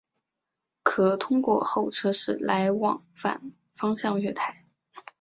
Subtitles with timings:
[0.81, 4.65] 可通过候车室来往反方向月台。